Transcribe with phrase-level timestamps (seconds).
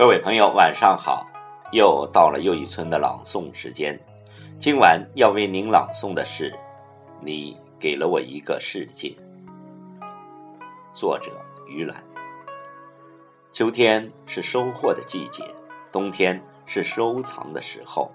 [0.00, 1.26] 各位朋友，晚上好！
[1.72, 4.00] 又到了又一村的朗诵时间。
[4.58, 6.50] 今晚要为您朗诵的是
[7.20, 9.10] 《你给了我一个世界》，
[10.94, 11.30] 作者
[11.68, 12.02] 于兰。
[13.52, 15.44] 秋天是收获的季节，
[15.92, 18.10] 冬天是收藏的时候。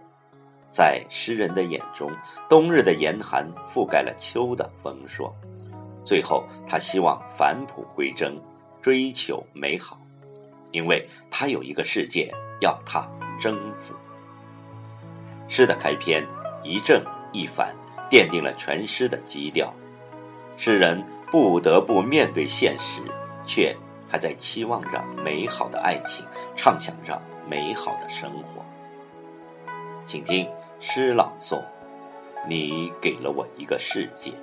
[0.67, 2.09] 在诗人的眼中，
[2.49, 5.31] 冬日的严寒覆盖了秋的丰硕。
[6.03, 8.36] 最后，他希望返璞归真，
[8.81, 9.99] 追求美好，
[10.75, 12.29] 因为他有一个世界
[12.59, 13.95] 要他征服。
[15.47, 16.27] 诗的开篇
[16.63, 17.73] 一正一反，
[18.09, 19.73] 奠定了全诗的基调。
[20.58, 23.02] 诗人不得不面对现实，
[23.45, 23.73] 却
[24.05, 26.25] 还在期望着美好的爱情，
[26.58, 28.61] 畅想着美好的生活。
[30.05, 30.45] 请听
[30.81, 31.63] 诗朗诵：
[32.50, 34.33] 你给了我一个世界。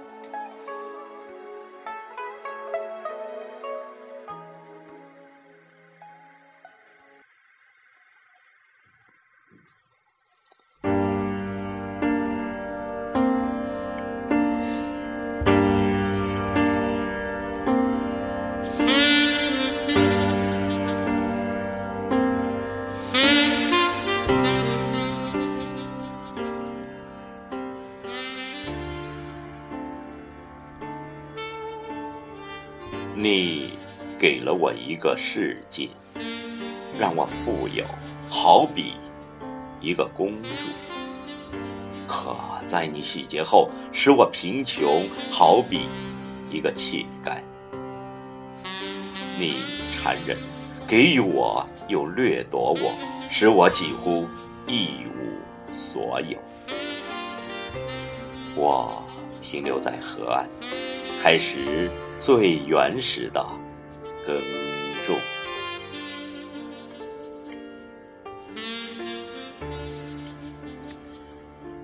[33.15, 33.75] 你
[34.19, 35.89] 给了我一个世界，
[36.99, 37.85] 让我富有，
[38.31, 38.95] 好比
[39.83, 40.69] 一个公主；
[42.07, 45.89] 可在你洗劫后，使我贫穷，好比
[46.51, 47.37] 一个乞丐。
[49.39, 49.57] 你
[49.91, 50.39] 残忍，
[50.87, 52.93] 给予我又掠夺我，
[53.29, 54.27] 使我几乎
[54.67, 55.37] 一无
[55.71, 56.39] 所有。
[58.57, 59.05] 我
[59.39, 60.49] 停留在河岸，
[61.21, 61.91] 开始。
[62.23, 63.45] 最原始的
[64.25, 64.41] 耕
[65.03, 65.19] 种，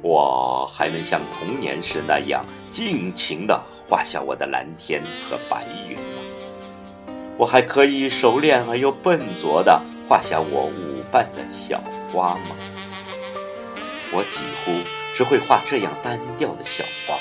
[0.00, 6.22] 我还能像童年时那样尽情地画下我的蓝天和白云吗？
[7.37, 11.82] 我还可以熟练而又笨拙地画下我舞伴的小
[12.12, 12.55] 花吗？
[14.12, 14.70] 我几乎
[15.12, 17.16] 只会画这样单调的小花。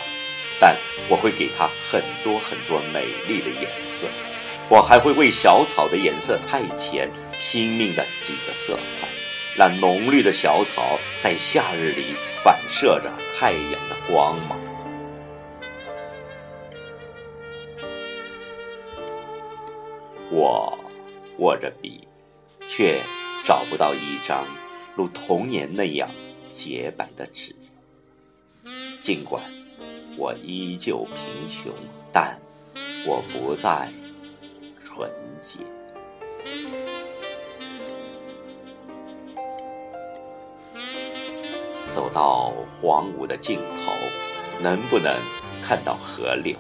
[0.60, 0.76] 但
[1.08, 4.08] 我会给它很多很多美丽的颜色，
[4.70, 7.10] 我还会为小草的颜色太浅
[7.40, 9.08] 拼命地挤着色块，
[9.56, 14.60] 让浓绿的小草在夏日里反射着太阳的光芒。
[20.30, 20.78] 我
[21.38, 22.08] 握着笔，
[22.68, 23.00] 却
[23.44, 24.46] 找不到一张
[24.96, 26.10] 如童年那样
[26.50, 27.56] 洁白的纸，
[29.00, 29.42] 尽管。
[30.18, 31.72] 我依旧贫穷，
[32.12, 32.40] 但
[33.06, 33.92] 我不再
[34.80, 35.60] 纯洁。
[41.90, 42.52] 走到
[42.82, 43.92] 荒芜的尽头，
[44.60, 45.16] 能不能
[45.62, 46.56] 看到河流？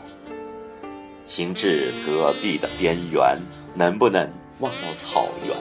[1.25, 3.39] 行至戈壁的边缘，
[3.75, 4.29] 能不能
[4.59, 5.57] 望到草原？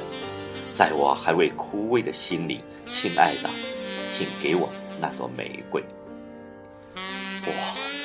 [0.71, 3.51] 在我还未枯萎的心里，亲爱的，
[4.11, 4.71] 请给我
[5.01, 5.83] 那朵玫瑰。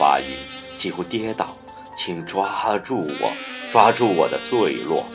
[0.01, 0.35] 发音
[0.75, 1.55] 几乎跌倒，
[1.95, 3.31] 请抓住我，
[3.69, 5.05] 抓住我的坠落。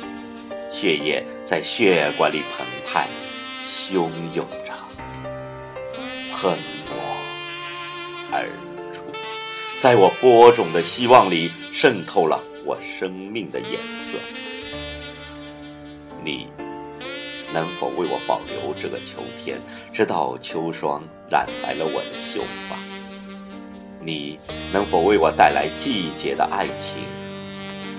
[0.71, 3.09] 血液在血管里澎湃，
[3.61, 4.73] 汹涌着，
[6.31, 6.95] 喷薄
[8.31, 8.49] 而
[8.93, 9.03] 出，
[9.77, 14.17] 在我播种的希望里渗透了我生命的颜色。
[16.23, 16.47] 你
[17.53, 19.61] 能否为我保留这个秋天，
[19.93, 22.77] 直到秋霜染白了我的秀发？
[24.07, 24.39] 你
[24.73, 27.03] 能否为我带来季节的爱情，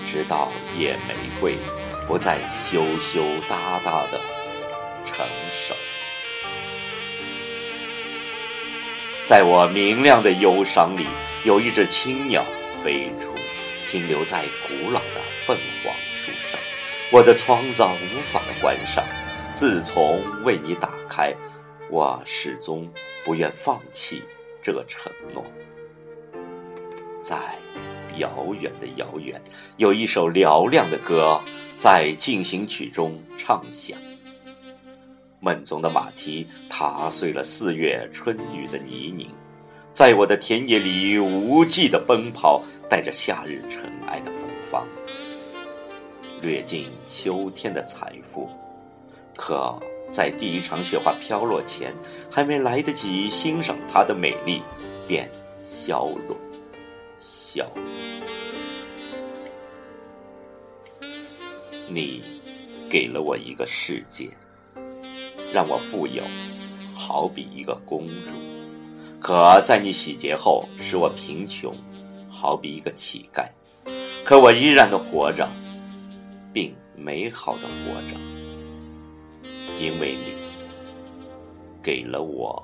[0.06, 1.58] 直到野玫瑰
[2.08, 4.18] 不再羞羞答答的
[5.04, 5.76] 成熟？
[9.26, 11.08] 在我明亮的忧伤里，
[11.44, 12.46] 有一只青鸟
[12.82, 13.34] 飞出，
[13.84, 16.58] 停留在古老的凤凰树上。
[17.12, 19.04] 我的窗子无法关上。
[19.54, 21.36] 自从为你打开，
[21.90, 22.90] 我始终
[23.26, 24.24] 不愿放弃
[24.64, 25.44] 这承诺。
[27.28, 27.36] 在
[28.20, 29.42] 遥远的遥远，
[29.76, 31.38] 有一首嘹亮的歌
[31.78, 34.00] 在进行曲中唱响。
[35.42, 39.28] 梦中的马蹄踏碎了四月春雨的泥泞，
[39.92, 44.88] 在我的田野里无际的奔跑，带着夏日尘埃的芬芳，
[46.42, 48.50] 掠尽秋天的财富。
[49.36, 49.78] 可
[50.10, 51.94] 在第一场雪花飘落前，
[52.32, 54.62] 还没来得及欣赏它的美丽，
[55.06, 56.38] 便消融。
[57.18, 57.70] 笑，
[61.90, 62.22] 你
[62.90, 64.30] 给了我一个世界，
[65.52, 66.24] 让我富有，
[66.94, 68.36] 好比一个公主；
[69.20, 71.76] 可在你洗劫后，使我贫穷，
[72.30, 73.48] 好比一个乞丐。
[74.24, 75.50] 可我依然的活着，
[76.54, 78.16] 并美好的活着，
[79.80, 80.34] 因为你
[81.82, 82.62] 给了我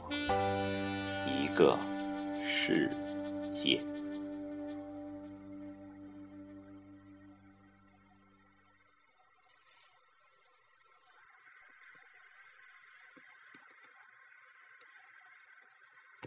[1.25, 1.77] 一个
[2.43, 2.91] 世
[3.49, 3.81] 界。